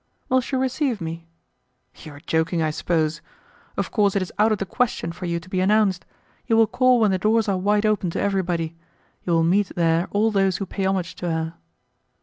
[0.29, 1.27] "Will she receive me?"
[1.97, 3.21] "You are joking, I suppose.
[3.77, 6.05] Of course it is out of the question for you to be announced.
[6.47, 8.75] You will call when the doors are wide open to everybody.
[9.25, 11.53] You will meet there all those who pay homage to her."